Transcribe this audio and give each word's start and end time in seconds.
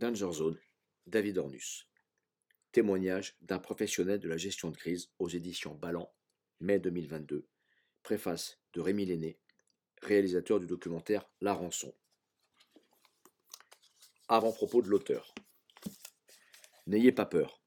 Danger 0.00 0.32
Zone, 0.32 0.58
David 1.06 1.36
Ornus. 1.36 1.86
Témoignage 2.72 3.36
d'un 3.42 3.58
professionnel 3.58 4.18
de 4.18 4.30
la 4.30 4.38
gestion 4.38 4.70
de 4.70 4.76
crise 4.78 5.10
aux 5.18 5.28
éditions 5.28 5.74
Ballant, 5.74 6.10
mai 6.58 6.78
2022. 6.78 7.46
Préface 8.02 8.58
de 8.72 8.80
Rémi 8.80 9.04
Lenné, 9.04 9.38
réalisateur 10.00 10.58
du 10.58 10.66
documentaire 10.66 11.28
La 11.42 11.52
Rançon. 11.52 11.94
Avant-propos 14.28 14.80
de 14.80 14.88
l'auteur. 14.88 15.34
N'ayez 16.86 17.12
pas 17.12 17.26
peur. 17.26 17.62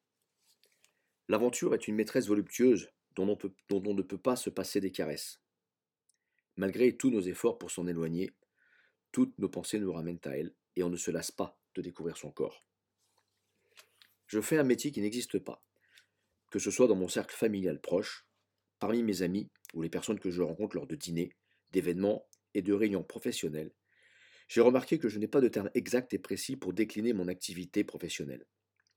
L'aventure 1.27 1.75
est 1.75 1.87
une 1.87 1.93
maîtresse 1.93 2.25
voluptueuse 2.25 2.89
dont 3.15 3.29
on, 3.29 3.37
dont 3.69 3.91
on 3.91 3.93
ne 3.93 4.01
peut 4.01 4.17
pas 4.17 4.37
se 4.37 4.49
passer 4.49 4.81
des 4.81 4.91
caresses. 4.91 5.39
Malgré 6.55 6.97
tous 6.97 7.11
nos 7.11 7.21
efforts 7.21 7.59
pour 7.59 7.69
s'en 7.69 7.85
éloigner, 7.85 8.31
toutes 9.11 9.37
nos 9.37 9.49
pensées 9.49 9.77
nous 9.77 9.93
ramènent 9.93 10.19
à 10.23 10.35
elle 10.35 10.55
et 10.75 10.81
on 10.81 10.89
ne 10.89 10.97
se 10.97 11.11
lasse 11.11 11.29
pas 11.29 11.59
de 11.75 11.81
découvrir 11.81 12.17
son 12.17 12.31
corps. 12.31 12.65
Je 14.27 14.41
fais 14.41 14.57
un 14.57 14.63
métier 14.63 14.91
qui 14.91 15.01
n'existe 15.01 15.39
pas, 15.39 15.63
que 16.49 16.59
ce 16.59 16.71
soit 16.71 16.87
dans 16.87 16.95
mon 16.95 17.07
cercle 17.07 17.35
familial 17.35 17.79
proche, 17.79 18.25
parmi 18.79 19.03
mes 19.03 19.21
amis 19.21 19.49
ou 19.73 19.81
les 19.81 19.89
personnes 19.89 20.19
que 20.19 20.31
je 20.31 20.41
rencontre 20.41 20.75
lors 20.75 20.87
de 20.87 20.95
dîners, 20.95 21.35
d'événements 21.71 22.27
et 22.53 22.61
de 22.61 22.73
réunions 22.73 23.03
professionnelles. 23.03 23.73
J'ai 24.47 24.61
remarqué 24.61 24.99
que 24.99 25.09
je 25.09 25.19
n'ai 25.19 25.27
pas 25.27 25.41
de 25.41 25.47
terme 25.47 25.69
exact 25.73 26.13
et 26.13 26.19
précis 26.19 26.55
pour 26.55 26.73
décliner 26.73 27.13
mon 27.13 27.27
activité 27.27 27.83
professionnelle. 27.83 28.45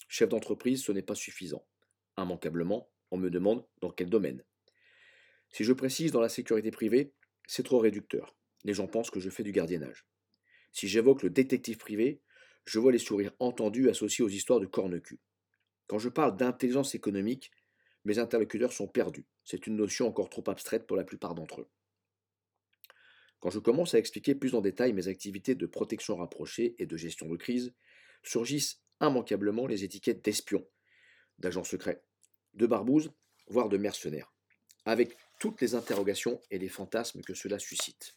Chef 0.09 0.29
d'entreprise, 0.29 0.83
ce 0.83 0.93
n'est 0.93 1.03
pas 1.03 1.15
suffisant. 1.15 1.67
Immanquablement, 2.19 2.91
on 3.11 3.17
me 3.17 3.31
demande 3.31 3.67
dans 3.81 3.91
quel 3.91 4.11
domaine. 4.11 4.45
Si 5.51 5.65
je 5.65 5.73
précise 5.73 6.13
dans 6.13 6.21
la 6.21 6.29
sécurité 6.29 6.71
privée, 6.71 7.13
c'est 7.47 7.63
trop 7.63 7.79
réducteur. 7.79 8.37
Les 8.65 8.75
gens 8.75 8.89
pensent 8.89 9.11
que 9.11 9.21
je 9.21 9.31
fais 9.31 9.43
du 9.43 9.53
gardiennage. 9.53 10.07
Si 10.73 10.89
j'évoque 10.89 11.23
le 11.23 11.31
détective 11.31 11.79
privé, 11.79 12.21
je 12.67 12.79
vois 12.79 12.93
les 12.93 12.99
sourires 12.99 13.33
entendus 13.39 13.89
associés 13.89 14.25
aux 14.25 14.29
histoires 14.29 14.61
de 14.61 14.67
corne-cul. 14.67 15.21
Quand 15.87 15.99
je 15.99 16.09
parle 16.09 16.37
d'intelligence 16.37 16.95
économique, 16.95 17.51
mes 18.05 18.19
interlocuteurs 18.19 18.73
sont 18.73 18.89
perdus. 18.89 19.25
C'est 19.45 19.67
une 19.67 19.77
notion 19.77 20.09
encore 20.09 20.29
trop 20.29 20.45
abstraite 20.49 20.87
pour 20.87 20.97
la 20.97 21.05
plupart 21.05 21.35
d'entre 21.35 21.63
eux. 21.63 21.69
Quand 23.41 23.51
je 23.51 23.61
commence 23.61 23.95
à 23.95 23.99
expliquer 23.99 24.35
plus 24.35 24.55
en 24.55 24.61
détail 24.61 24.93
mes 24.93 25.09
activités 25.09 25.55
de 25.55 25.67
protection 25.67 26.17
rapprochée 26.17 26.75
et 26.79 26.87
de 26.87 26.97
gestion 26.97 27.29
de 27.29 27.37
crise, 27.37 27.73
surgissent 28.25 28.83
immanquablement 29.01 29.67
les 29.67 29.85
étiquettes 29.85 30.25
d'espion, 30.25 30.67
d'agent 31.39 31.63
secret, 31.63 32.03
de 32.55 32.67
barbouze, 32.67 33.13
voire 33.47 33.69
de 33.69 33.77
mercenaires, 33.77 34.33
avec 34.85 35.17
toutes 35.39 35.61
les 35.61 35.75
interrogations 35.75 36.41
et 36.51 36.59
les 36.59 36.69
fantasmes 36.69 37.21
que 37.21 37.35
cela 37.35 37.59
suscite. 37.59 38.15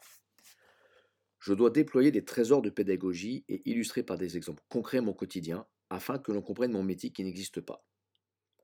Je 1.40 1.54
dois 1.54 1.70
déployer 1.70 2.12
des 2.12 2.26
trésors 2.26 2.62
de 2.62 2.70
pédagogie 2.70 3.46
et 3.48 3.62
illustrer 3.70 4.04
par 4.04 4.18
des 4.18 4.36
exemples 4.36 4.64
concrets 4.68 5.00
mon 5.00 5.14
quotidien 5.14 5.66
afin 5.90 6.20
que 6.20 6.32
l'on 6.32 6.42
comprenne 6.42 6.74
mon 6.74 6.84
métier 6.84 7.12
qui 7.12 7.24
n'existe 7.24 7.62
pas. 7.62 7.86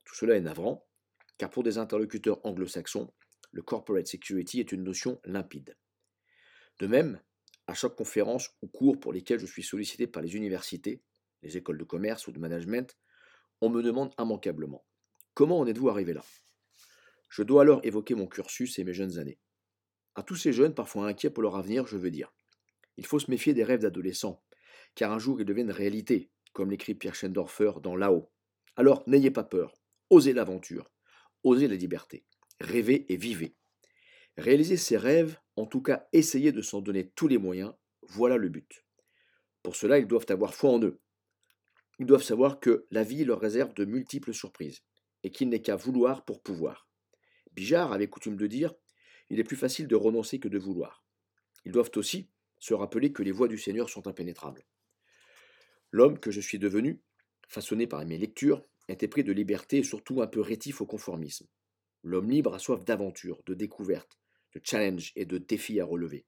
Tout 0.03 0.15
cela 0.15 0.35
est 0.35 0.41
navrant, 0.41 0.85
car 1.37 1.49
pour 1.49 1.63
des 1.63 1.77
interlocuteurs 1.77 2.45
anglo-saxons, 2.45 3.11
le 3.51 3.61
corporate 3.61 4.07
security 4.07 4.59
est 4.59 4.73
une 4.73 4.83
notion 4.83 5.21
limpide. 5.23 5.77
De 6.79 6.87
même, 6.87 7.21
à 7.67 7.73
chaque 7.73 7.95
conférence 7.95 8.49
ou 8.61 8.67
cours 8.67 8.99
pour 8.99 9.13
lesquels 9.13 9.39
je 9.39 9.45
suis 9.45 9.63
sollicité 9.63 10.05
par 10.05 10.21
les 10.21 10.35
universités, 10.35 11.01
les 11.41 11.55
écoles 11.55 11.77
de 11.77 11.83
commerce 11.85 12.27
ou 12.27 12.33
de 12.33 12.39
management, 12.39 12.97
on 13.61 13.69
me 13.69 13.81
demande 13.81 14.13
immanquablement 14.19 14.85
Comment 15.33 15.59
en 15.59 15.67
êtes-vous 15.67 15.89
arrivé 15.89 16.13
là? 16.13 16.23
Je 17.29 17.43
dois 17.43 17.61
alors 17.61 17.79
évoquer 17.83 18.15
mon 18.15 18.27
cursus 18.27 18.77
et 18.79 18.83
mes 18.83 18.93
jeunes 18.93 19.17
années. 19.17 19.39
À 20.15 20.23
tous 20.23 20.35
ces 20.35 20.53
jeunes, 20.53 20.73
parfois 20.73 21.07
inquiets 21.07 21.29
pour 21.29 21.43
leur 21.43 21.55
avenir, 21.55 21.87
je 21.87 21.97
veux 21.97 22.11
dire 22.11 22.33
il 22.97 23.05
faut 23.05 23.19
se 23.19 23.29
méfier 23.29 23.53
des 23.53 23.63
rêves 23.63 23.81
d'adolescents, 23.81 24.43
car 24.95 25.11
un 25.11 25.19
jour 25.19 25.39
ils 25.39 25.45
deviennent 25.45 25.71
réalité, 25.71 26.31
comme 26.53 26.71
l'écrit 26.71 26.95
Pierre 26.95 27.15
Schendorfer 27.15 27.71
dans 27.81 27.95
Là-haut. 27.95 28.31
Alors 28.75 29.03
n'ayez 29.07 29.31
pas 29.31 29.43
peur, 29.43 29.73
osez 30.09 30.33
l'aventure, 30.33 30.91
osez 31.43 31.67
la 31.67 31.75
liberté, 31.75 32.25
rêvez 32.59 33.11
et 33.11 33.17
vivez. 33.17 33.55
Réaliser 34.37 34.77
ses 34.77 34.97
rêves, 34.97 35.37
en 35.55 35.65
tout 35.65 35.81
cas 35.81 36.07
essayez 36.11 36.51
de 36.51 36.61
s'en 36.61 36.81
donner 36.81 37.09
tous 37.09 37.27
les 37.27 37.37
moyens, 37.37 37.73
voilà 38.03 38.37
le 38.37 38.49
but. 38.49 38.85
Pour 39.63 39.75
cela, 39.75 39.97
ils 39.97 40.07
doivent 40.07 40.25
avoir 40.29 40.53
foi 40.53 40.71
en 40.71 40.81
eux. 40.83 40.99
Ils 41.99 42.05
doivent 42.05 42.23
savoir 42.23 42.59
que 42.59 42.85
la 42.91 43.03
vie 43.03 43.23
leur 43.23 43.39
réserve 43.39 43.73
de 43.73 43.85
multiples 43.85 44.33
surprises, 44.33 44.83
et 45.23 45.31
qu'il 45.31 45.49
n'est 45.49 45.61
qu'à 45.61 45.75
vouloir 45.75 46.25
pour 46.25 46.43
pouvoir. 46.43 46.87
Bijard 47.53 47.93
avait 47.93 48.09
coutume 48.09 48.35
de 48.35 48.47
dire 48.47 48.73
Il 49.29 49.39
est 49.39 49.43
plus 49.43 49.55
facile 49.55 49.87
de 49.87 49.95
renoncer 49.95 50.39
que 50.39 50.49
de 50.49 50.59
vouloir. 50.59 51.03
Ils 51.63 51.71
doivent 51.71 51.91
aussi 51.95 52.29
se 52.65 52.73
rappeler 52.73 53.13
que 53.13 53.21
les 53.21 53.31
voies 53.31 53.47
du 53.47 53.59
Seigneur 53.59 53.91
sont 53.91 54.07
impénétrables. 54.07 54.65
L'homme 55.91 56.19
que 56.19 56.31
je 56.31 56.41
suis 56.41 56.57
devenu, 56.57 56.99
façonné 57.47 57.85
par 57.85 58.03
mes 58.07 58.17
lectures, 58.17 58.65
était 58.87 59.07
pris 59.07 59.23
de 59.23 59.31
liberté 59.31 59.77
et 59.77 59.83
surtout 59.83 60.23
un 60.23 60.27
peu 60.27 60.41
rétif 60.41 60.81
au 60.81 60.87
conformisme. 60.87 61.45
L'homme 62.01 62.31
libre 62.31 62.55
a 62.55 62.59
soif 62.59 62.83
d'aventure, 62.83 63.43
de 63.45 63.53
découverte, 63.53 64.17
de 64.55 64.61
challenge 64.63 65.11
et 65.15 65.25
de 65.25 65.37
défis 65.37 65.79
à 65.79 65.85
relever. 65.85 66.25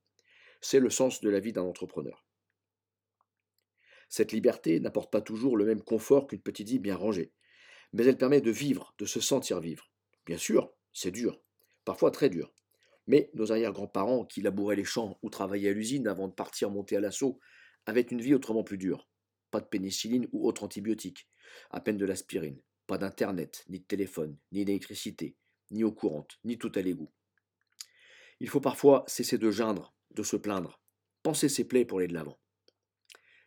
C'est 0.62 0.80
le 0.80 0.92
sens 0.92 1.22
de 1.22 1.30
la 1.32 1.40
vie 1.40 1.54
d'un 1.54 1.64
entrepreneur. 1.64 2.24
Cette 4.08 4.32
liberté 4.32 4.80
n'apporte 4.80 5.12
pas 5.12 5.22
toujours 5.22 5.58
le 5.58 5.66
même 5.66 5.82
confort 5.82 6.28
qu'une 6.28 6.42
petite 6.42 6.70
vie 6.70 6.78
bien 6.78 6.96
rangée, 6.96 7.34
mais 7.94 8.06
elle 8.06 8.18
permet 8.18 8.42
de 8.42 8.52
vivre, 8.52 8.94
de 9.00 9.06
se 9.06 9.22
sentir 9.22 9.60
vivre. 9.60 9.90
Bien 10.28 10.38
sûr, 10.38 10.72
c'est 10.94 11.10
dur, 11.10 11.42
parfois 11.84 12.12
très 12.12 12.30
dur, 12.30 12.54
mais 13.08 13.30
nos 13.34 13.52
arrière-grands-parents, 13.52 14.26
qui 14.26 14.42
labouraient 14.42 14.76
les 14.76 14.84
champs 14.84 15.18
ou 15.24 15.30
travaillaient 15.30 15.70
à 15.70 15.74
l'usine 15.74 16.08
avant 16.08 16.28
de 16.28 16.34
partir 16.34 16.70
monter 16.70 16.98
à 16.98 17.00
l'assaut, 17.00 17.40
avaient 17.86 18.02
une 18.02 18.22
vie 18.22 18.34
autrement 18.34 18.64
plus 18.64 18.78
dure. 18.78 19.10
Pas 19.50 19.62
de 19.62 19.66
pénicilline 19.66 20.28
ou 20.34 20.48
autre 20.48 20.64
antibiotique, 20.64 21.28
à 21.72 21.80
peine 21.80 21.98
de 21.98 22.06
l'aspirine, 22.06 22.62
pas 22.86 22.98
d'internet, 22.98 23.64
ni 23.70 23.80
de 23.80 23.86
téléphone, 23.86 24.38
ni 24.52 24.66
d'électricité, 24.66 25.38
ni 25.72 25.84
eau 25.84 25.92
courante, 25.92 26.38
ni 26.44 26.58
tout 26.58 26.72
à 26.76 26.82
l'égout. 26.82 27.12
Il 28.40 28.50
faut 28.50 28.62
parfois 28.62 29.04
cesser 29.08 29.38
de 29.38 29.50
geindre, 29.50 29.96
de 30.12 30.24
se 30.24 30.36
plaindre, 30.36 30.82
penser 31.24 31.50
ses 31.50 31.66
plaies 31.66 31.86
pour 31.86 32.00
aller 32.00 32.08
de 32.08 32.14
l'avant. 32.14 32.40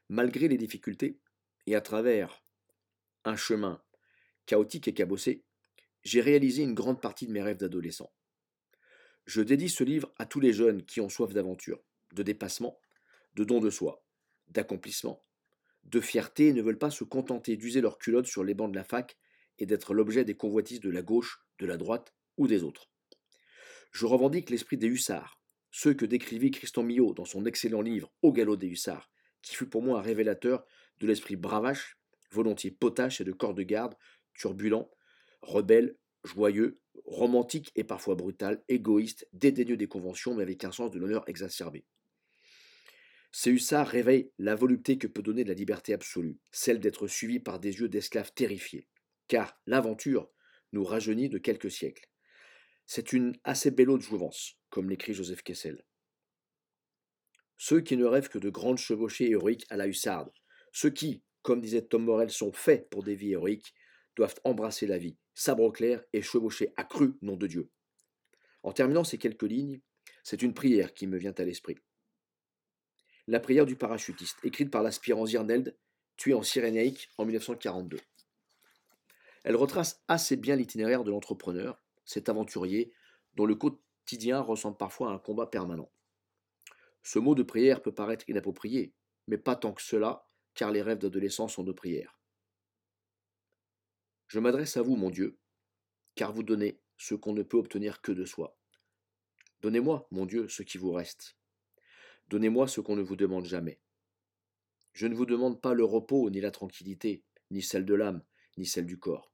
Malgré 0.08 0.48
les 0.48 0.58
difficultés, 0.58 1.20
et 1.66 1.74
à 1.74 1.80
travers 1.80 2.42
un 3.24 3.36
chemin 3.36 3.82
chaotique 4.46 4.88
et 4.88 4.94
cabossé, 4.94 5.44
j'ai 6.02 6.20
réalisé 6.20 6.62
une 6.62 6.74
grande 6.74 7.00
partie 7.00 7.26
de 7.26 7.32
mes 7.32 7.42
rêves 7.42 7.58
d'adolescent. 7.58 8.10
Je 9.30 9.42
dédie 9.42 9.68
ce 9.68 9.84
livre 9.84 10.12
à 10.18 10.26
tous 10.26 10.40
les 10.40 10.52
jeunes 10.52 10.84
qui 10.84 11.00
ont 11.00 11.08
soif 11.08 11.32
d'aventure, 11.32 11.80
de 12.14 12.24
dépassement, 12.24 12.80
de 13.36 13.44
don 13.44 13.60
de 13.60 13.70
soi, 13.70 14.04
d'accomplissement, 14.48 15.22
de 15.84 16.00
fierté 16.00 16.48
et 16.48 16.52
ne 16.52 16.62
veulent 16.62 16.80
pas 16.80 16.90
se 16.90 17.04
contenter 17.04 17.56
d'user 17.56 17.80
leur 17.80 17.98
culotte 17.98 18.26
sur 18.26 18.42
les 18.42 18.54
bancs 18.54 18.72
de 18.72 18.76
la 18.76 18.82
fac 18.82 19.16
et 19.58 19.66
d'être 19.66 19.94
l'objet 19.94 20.24
des 20.24 20.34
convoitises 20.34 20.80
de 20.80 20.90
la 20.90 21.02
gauche, 21.02 21.44
de 21.60 21.66
la 21.66 21.76
droite 21.76 22.12
ou 22.38 22.48
des 22.48 22.64
autres. 22.64 22.90
Je 23.92 24.04
revendique 24.04 24.50
l'esprit 24.50 24.78
des 24.78 24.88
hussards, 24.88 25.40
ceux 25.70 25.94
que 25.94 26.06
décrivit 26.06 26.50
Christian 26.50 26.82
Millot 26.82 27.14
dans 27.14 27.24
son 27.24 27.46
excellent 27.46 27.82
livre 27.82 28.10
Au 28.22 28.32
galop 28.32 28.56
des 28.56 28.66
hussards, 28.66 29.12
qui 29.42 29.54
fut 29.54 29.68
pour 29.68 29.84
moi 29.84 30.00
un 30.00 30.02
révélateur 30.02 30.66
de 30.98 31.06
l'esprit 31.06 31.36
bravache, 31.36 32.00
volontiers 32.32 32.72
potache 32.72 33.20
et 33.20 33.24
de 33.24 33.30
corps 33.30 33.54
de 33.54 33.62
garde, 33.62 33.94
turbulent, 34.34 34.90
rebelle, 35.40 35.96
joyeux, 36.24 36.79
romantique 37.04 37.72
et 37.76 37.84
parfois 37.84 38.14
brutal, 38.14 38.62
égoïste, 38.68 39.28
dédaigneux 39.32 39.76
des 39.76 39.88
conventions, 39.88 40.34
mais 40.34 40.42
avec 40.42 40.64
un 40.64 40.72
sens 40.72 40.90
de 40.90 40.98
l'honneur 40.98 41.24
exacerbé. 41.28 41.84
Ces 43.32 43.50
hussards 43.50 43.88
réveillent 43.88 44.32
la 44.38 44.56
volupté 44.56 44.98
que 44.98 45.06
peut 45.06 45.22
donner 45.22 45.44
la 45.44 45.54
liberté 45.54 45.92
absolue, 45.92 46.38
celle 46.50 46.80
d'être 46.80 47.06
suivi 47.06 47.38
par 47.38 47.60
des 47.60 47.78
yeux 47.78 47.88
d'esclaves 47.88 48.32
terrifiés. 48.34 48.88
Car 49.28 49.60
l'aventure 49.66 50.28
nous 50.72 50.84
rajeunit 50.84 51.28
de 51.28 51.38
quelques 51.38 51.70
siècles. 51.70 52.08
C'est 52.86 53.12
une 53.12 53.38
assez 53.44 53.70
belle 53.70 53.86
de 53.86 54.00
jouvence, 54.00 54.58
comme 54.68 54.90
l'écrit 54.90 55.14
Joseph 55.14 55.42
Kessel. 55.42 55.84
Ceux 57.56 57.82
qui 57.82 57.96
ne 57.96 58.04
rêvent 58.04 58.28
que 58.28 58.38
de 58.38 58.50
grandes 58.50 58.78
chevauchées 58.78 59.30
héroïques 59.30 59.66
à 59.70 59.76
la 59.76 59.86
hussarde, 59.86 60.32
ceux 60.72 60.90
qui, 60.90 61.22
comme 61.42 61.60
disait 61.60 61.82
Tom 61.82 62.04
Morel, 62.04 62.30
sont 62.30 62.52
faits 62.52 62.88
pour 62.90 63.04
des 63.04 63.14
vies 63.14 63.32
héroïques, 63.32 63.74
doivent 64.16 64.40
embrasser 64.44 64.86
la 64.86 64.98
vie, 64.98 65.16
sabre 65.40 65.72
clair 65.72 66.04
et 66.12 66.20
chevaucher 66.20 66.74
accru, 66.76 67.14
nom 67.22 67.34
de 67.34 67.46
Dieu. 67.46 67.70
En 68.62 68.72
terminant 68.72 69.04
ces 69.04 69.16
quelques 69.16 69.44
lignes, 69.44 69.80
c'est 70.22 70.42
une 70.42 70.52
prière 70.52 70.92
qui 70.92 71.06
me 71.06 71.16
vient 71.16 71.32
à 71.38 71.44
l'esprit. 71.44 71.78
La 73.26 73.40
prière 73.40 73.64
du 73.64 73.74
parachutiste, 73.74 74.36
écrite 74.44 74.70
par 74.70 74.82
l'aspirant 74.82 75.24
Zirneld, 75.24 75.78
tué 76.18 76.34
en 76.34 76.42
Cyrénaïque 76.42 77.08
en 77.16 77.24
1942. 77.24 77.98
Elle 79.44 79.56
retrace 79.56 80.02
assez 80.08 80.36
bien 80.36 80.56
l'itinéraire 80.56 81.04
de 81.04 81.10
l'entrepreneur, 81.10 81.82
cet 82.04 82.28
aventurier, 82.28 82.92
dont 83.32 83.46
le 83.46 83.54
quotidien 83.54 84.42
ressemble 84.42 84.76
parfois 84.76 85.10
à 85.10 85.14
un 85.14 85.18
combat 85.18 85.46
permanent. 85.46 85.90
Ce 87.02 87.18
mot 87.18 87.34
de 87.34 87.42
prière 87.42 87.80
peut 87.80 87.94
paraître 87.94 88.28
inapproprié, 88.28 88.92
mais 89.26 89.38
pas 89.38 89.56
tant 89.56 89.72
que 89.72 89.80
cela, 89.80 90.28
car 90.52 90.70
les 90.70 90.82
rêves 90.82 90.98
d'adolescence 90.98 91.54
sont 91.54 91.64
de 91.64 91.72
prière. 91.72 92.19
Je 94.30 94.38
m'adresse 94.38 94.76
à 94.76 94.82
vous, 94.82 94.94
mon 94.94 95.10
Dieu, 95.10 95.40
car 96.14 96.32
vous 96.32 96.44
donnez 96.44 96.80
ce 96.96 97.16
qu'on 97.16 97.32
ne 97.32 97.42
peut 97.42 97.56
obtenir 97.56 98.00
que 98.00 98.12
de 98.12 98.24
soi. 98.24 98.56
Donnez-moi, 99.60 100.06
mon 100.12 100.24
Dieu, 100.24 100.48
ce 100.48 100.62
qui 100.62 100.78
vous 100.78 100.92
reste. 100.92 101.36
Donnez-moi 102.28 102.68
ce 102.68 102.80
qu'on 102.80 102.94
ne 102.94 103.02
vous 103.02 103.16
demande 103.16 103.44
jamais. 103.44 103.80
Je 104.92 105.08
ne 105.08 105.16
vous 105.16 105.26
demande 105.26 105.60
pas 105.60 105.74
le 105.74 105.82
repos, 105.82 106.30
ni 106.30 106.40
la 106.40 106.52
tranquillité, 106.52 107.24
ni 107.50 107.60
celle 107.60 107.84
de 107.84 107.94
l'âme, 107.94 108.22
ni 108.56 108.66
celle 108.66 108.86
du 108.86 109.00
corps. 109.00 109.32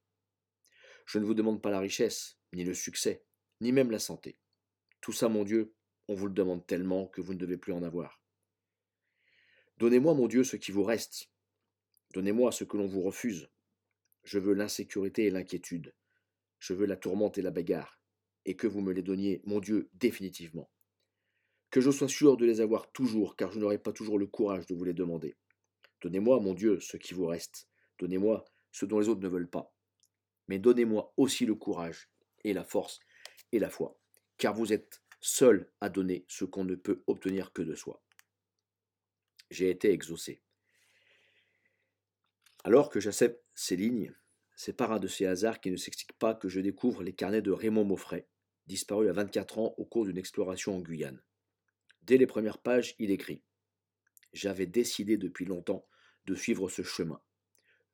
Je 1.04 1.18
ne 1.18 1.26
vous 1.26 1.34
demande 1.34 1.60
pas 1.60 1.70
la 1.70 1.80
richesse, 1.80 2.38
ni 2.54 2.64
le 2.64 2.72
succès, 2.72 3.22
ni 3.60 3.72
même 3.72 3.90
la 3.90 3.98
santé. 3.98 4.38
Tout 5.02 5.12
ça, 5.12 5.28
mon 5.28 5.44
Dieu, 5.44 5.74
on 6.08 6.14
vous 6.14 6.26
le 6.26 6.32
demande 6.32 6.66
tellement 6.66 7.06
que 7.06 7.20
vous 7.20 7.34
ne 7.34 7.38
devez 7.38 7.58
plus 7.58 7.74
en 7.74 7.82
avoir. 7.82 8.22
Donnez-moi, 9.76 10.14
mon 10.14 10.26
Dieu, 10.26 10.42
ce 10.42 10.56
qui 10.56 10.72
vous 10.72 10.84
reste. 10.84 11.30
Donnez-moi 12.14 12.50
ce 12.50 12.64
que 12.64 12.78
l'on 12.78 12.86
vous 12.86 13.02
refuse. 13.02 13.50
Je 14.26 14.40
veux 14.40 14.54
l'insécurité 14.54 15.26
et 15.26 15.30
l'inquiétude. 15.30 15.94
Je 16.58 16.74
veux 16.74 16.86
la 16.86 16.96
tourmente 16.96 17.38
et 17.38 17.42
la 17.42 17.52
bagarre. 17.52 18.00
Et 18.44 18.56
que 18.56 18.66
vous 18.66 18.80
me 18.80 18.92
les 18.92 19.02
donniez, 19.02 19.40
mon 19.44 19.60
Dieu, 19.60 19.88
définitivement. 19.94 20.68
Que 21.70 21.80
je 21.80 21.92
sois 21.92 22.08
sûr 22.08 22.36
de 22.36 22.44
les 22.44 22.60
avoir 22.60 22.90
toujours, 22.90 23.36
car 23.36 23.52
je 23.52 23.60
n'aurai 23.60 23.78
pas 23.78 23.92
toujours 23.92 24.18
le 24.18 24.26
courage 24.26 24.66
de 24.66 24.74
vous 24.74 24.82
les 24.82 24.94
demander. 24.94 25.36
Donnez-moi, 26.02 26.40
mon 26.40 26.54
Dieu, 26.54 26.80
ce 26.80 26.96
qui 26.96 27.14
vous 27.14 27.26
reste. 27.26 27.68
Donnez-moi 28.00 28.44
ce 28.72 28.84
dont 28.84 28.98
les 28.98 29.08
autres 29.08 29.22
ne 29.22 29.28
veulent 29.28 29.48
pas. 29.48 29.72
Mais 30.48 30.58
donnez-moi 30.58 31.14
aussi 31.16 31.46
le 31.46 31.54
courage 31.54 32.10
et 32.42 32.52
la 32.52 32.64
force 32.64 32.98
et 33.52 33.60
la 33.60 33.70
foi, 33.70 33.96
car 34.38 34.54
vous 34.54 34.72
êtes 34.72 35.02
seul 35.20 35.70
à 35.80 35.88
donner 35.88 36.24
ce 36.28 36.44
qu'on 36.44 36.64
ne 36.64 36.74
peut 36.74 37.04
obtenir 37.06 37.52
que 37.52 37.62
de 37.62 37.76
soi. 37.76 38.02
J'ai 39.50 39.70
été 39.70 39.92
exaucé. 39.92 40.42
Alors 42.66 42.90
que 42.90 42.98
j'accepte 42.98 43.44
ces 43.54 43.76
lignes, 43.76 44.12
c'est 44.56 44.72
par 44.72 44.90
un 44.90 44.98
de 44.98 45.06
ces 45.06 45.24
hasards 45.24 45.60
qui 45.60 45.70
ne 45.70 45.76
s'explique 45.76 46.14
pas 46.14 46.34
que 46.34 46.48
je 46.48 46.58
découvre 46.58 47.04
les 47.04 47.12
carnets 47.12 47.40
de 47.40 47.52
Raymond 47.52 47.84
Maufray, 47.84 48.26
disparu 48.66 49.08
à 49.08 49.12
24 49.12 49.60
ans 49.60 49.74
au 49.78 49.84
cours 49.84 50.04
d'une 50.04 50.18
exploration 50.18 50.74
en 50.74 50.80
Guyane. 50.80 51.22
Dès 52.02 52.16
les 52.16 52.26
premières 52.26 52.58
pages, 52.58 52.96
il 52.98 53.12
écrit 53.12 53.44
J'avais 54.32 54.66
décidé 54.66 55.16
depuis 55.16 55.44
longtemps 55.44 55.86
de 56.24 56.34
suivre 56.34 56.68
ce 56.68 56.82
chemin. 56.82 57.22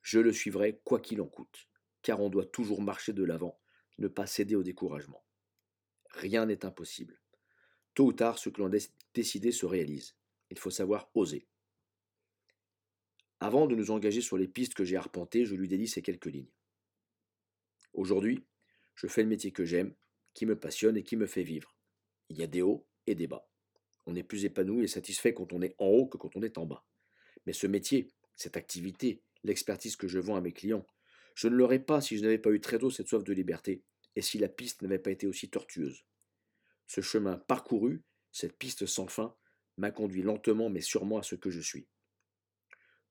Je 0.01 0.17
le 0.17 0.33
suivrai 0.33 0.81
quoi 0.83 0.99
qu'il 0.99 1.21
en 1.21 1.27
coûte, 1.27 1.67
car 2.01 2.19
on 2.19 2.31
doit 2.31 2.47
toujours 2.47 2.81
marcher 2.81 3.13
de 3.13 3.23
l'avant, 3.23 3.61
ne 3.99 4.07
pas 4.07 4.25
céder 4.25 4.55
au 4.55 4.63
découragement. 4.63 5.23
Rien 6.09 6.47
n'est 6.47 6.65
impossible. 6.65 7.21
Tôt 7.93 8.07
ou 8.07 8.13
tard, 8.13 8.39
ce 8.39 8.49
que 8.49 8.59
l'on 8.59 8.73
a 8.73 8.79
décidé 9.13 9.51
se 9.51 9.67
réalise. 9.67 10.15
Il 10.49 10.57
faut 10.57 10.71
savoir 10.71 11.11
oser. 11.13 11.47
Avant 13.43 13.67
de 13.67 13.75
nous 13.75 13.91
engager 13.91 14.21
sur 14.21 14.37
les 14.37 14.47
pistes 14.47 14.73
que 14.73 14.85
j'ai 14.85 14.95
arpentées, 14.95 15.43
je 15.43 15.53
lui 15.53 15.67
dédie 15.67 15.89
ces 15.89 16.01
quelques 16.01 16.27
lignes. 16.27 16.49
Aujourd'hui, 17.91 18.45
je 18.95 19.07
fais 19.07 19.21
le 19.21 19.27
métier 19.27 19.51
que 19.51 19.65
j'aime, 19.65 19.93
qui 20.33 20.45
me 20.45 20.57
passionne 20.57 20.95
et 20.95 21.03
qui 21.03 21.17
me 21.17 21.27
fait 21.27 21.43
vivre. 21.43 21.75
Il 22.29 22.37
y 22.37 22.43
a 22.43 22.47
des 22.47 22.61
hauts 22.61 22.87
et 23.05 23.15
des 23.15 23.27
bas. 23.27 23.45
On 24.05 24.15
est 24.15 24.23
plus 24.23 24.45
épanoui 24.45 24.85
et 24.85 24.87
satisfait 24.87 25.33
quand 25.33 25.51
on 25.51 25.61
est 25.61 25.75
en 25.77 25.87
haut 25.87 26.07
que 26.07 26.15
quand 26.15 26.37
on 26.37 26.41
est 26.41 26.57
en 26.57 26.65
bas. 26.65 26.85
Mais 27.45 27.51
ce 27.51 27.67
métier, 27.67 28.13
cette 28.37 28.55
activité, 28.55 29.21
l'expertise 29.43 29.97
que 29.97 30.07
je 30.07 30.19
vends 30.19 30.37
à 30.37 30.41
mes 30.41 30.53
clients, 30.53 30.87
je 31.35 31.49
ne 31.49 31.55
l'aurais 31.55 31.83
pas 31.83 31.99
si 31.99 32.15
je 32.15 32.21
n'avais 32.21 32.39
pas 32.39 32.51
eu 32.51 32.61
très 32.61 32.79
tôt 32.79 32.91
cette 32.91 33.09
soif 33.09 33.25
de 33.25 33.33
liberté 33.33 33.83
et 34.15 34.21
si 34.21 34.37
la 34.37 34.47
piste 34.47 34.83
n'avait 34.83 34.99
pas 34.99 35.11
été 35.11 35.27
aussi 35.27 35.49
tortueuse. 35.49 36.05
Ce 36.87 37.01
chemin 37.01 37.35
parcouru, 37.35 38.05
cette 38.31 38.57
piste 38.57 38.85
sans 38.85 39.07
fin, 39.07 39.35
m'a 39.75 39.91
conduit 39.91 40.21
lentement 40.21 40.69
mais 40.69 40.79
sûrement 40.79 41.17
à 41.17 41.23
ce 41.23 41.35
que 41.35 41.49
je 41.49 41.59
suis. 41.59 41.89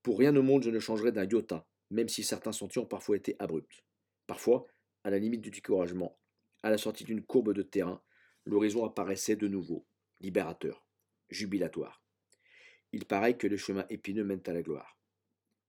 Pour 0.03 0.19
rien 0.19 0.35
au 0.37 0.43
monde 0.43 0.63
je 0.63 0.71
ne 0.71 0.81
changerai 0.81 1.13
d'un 1.13 1.25
iota, 1.25 1.67
même 1.91 2.09
si 2.09 2.25
certains 2.25 2.53
sentiers 2.53 2.83
ont 2.83 2.87
parfois 2.87 3.17
été 3.17 3.37
abrupts. 3.39 3.85
Parfois, 4.27 4.67
à 5.05 5.11
la 5.11 5.19
limite 5.19 5.41
du 5.41 5.51
découragement, 5.51 6.19
à 6.63 6.71
la 6.71 6.79
sortie 6.79 7.05
d'une 7.05 7.23
courbe 7.23 7.53
de 7.53 7.63
terrain, 7.63 8.03
l'horizon 8.45 8.85
apparaissait 8.85 9.37
de 9.37 9.49
nouveau, 9.49 9.87
libérateur, 10.21 10.85
jubilatoire. 11.31 12.03
Il 12.93 13.05
paraît 13.05 13.37
que 13.37 13.47
les 13.47 13.59
chemins 13.59 13.87
épineux 13.91 14.25
mènent 14.25 14.43
à 14.47 14.53
la 14.53 14.63
gloire. 14.63 14.99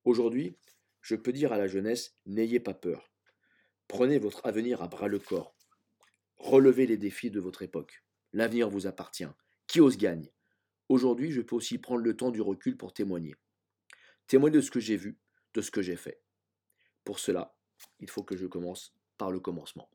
Aujourd'hui, 0.04 0.58
je 1.02 1.16
peux 1.16 1.32
dire 1.32 1.54
à 1.54 1.58
la 1.58 1.68
jeunesse, 1.68 2.16
n'ayez 2.26 2.60
pas 2.60 2.74
peur. 2.74 3.12
Prenez 3.88 4.18
votre 4.18 4.46
avenir 4.46 4.82
à 4.82 4.88
bras 4.88 5.08
le 5.08 5.20
corps. 5.20 5.56
Relevez 6.38 6.88
les 6.88 6.98
défis 6.98 7.32
de 7.32 7.40
votre 7.40 7.62
époque. 7.62 8.04
L'avenir 8.34 8.70
vous 8.70 8.88
appartient. 8.88 9.28
Qui 9.68 9.80
ose 9.80 9.98
gagne. 9.98 10.30
Aujourd'hui, 10.90 11.32
je 11.32 11.42
peux 11.42 11.56
aussi 11.56 11.78
prendre 11.78 12.02
le 12.02 12.16
temps 12.16 12.32
du 12.32 12.42
recul 12.42 12.76
pour 12.78 12.94
témoigner. 12.94 13.36
Témoigner 14.28 14.58
de 14.58 14.62
ce 14.62 14.72
que 14.72 14.80
j'ai 14.80 14.98
vu, 14.98 15.20
de 15.54 15.62
ce 15.62 15.72
que 15.72 15.82
j'ai 15.82 15.96
fait. 15.96 16.22
Pour 17.04 17.20
cela, 17.20 17.56
il 18.00 18.10
faut 18.10 18.24
que 18.24 18.38
je 18.38 18.48
commence 18.48 18.96
par 19.18 19.32
le 19.32 19.40
commencement. 19.40 19.90